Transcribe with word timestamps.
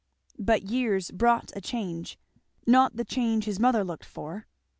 But 0.39 0.63
years 0.63 1.11
brought 1.11 1.51
a 1.55 1.61
change 1.61 2.17
not 2.65 2.95
the 2.95 3.05
change 3.05 3.43
his 3.45 3.59
mother 3.59 3.83
looked 3.83 4.05
for. 4.05 4.47